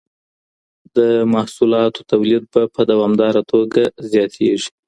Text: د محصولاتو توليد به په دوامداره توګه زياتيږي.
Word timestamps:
د 0.95 0.97
محصولاتو 1.33 2.01
توليد 2.11 2.43
به 2.53 2.61
په 2.75 2.81
دوامداره 2.91 3.41
توګه 3.51 3.81
زياتيږي. 4.11 4.69